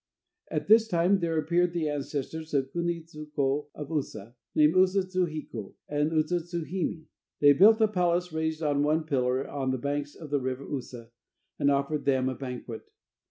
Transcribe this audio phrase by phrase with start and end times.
[0.49, 4.73] At this time there appeared the ancestors of the Kuni tsu ko of Usa, named
[4.75, 7.05] Usa tsu hiko and Usa tsu hime.
[7.39, 11.11] They built a palace raised on one pillar on the banks of the River Usa,
[11.59, 12.89] and offered them a banquet.